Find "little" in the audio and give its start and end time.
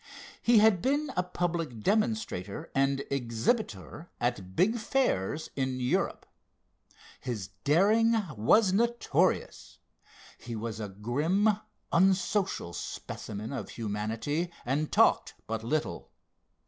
15.63-16.09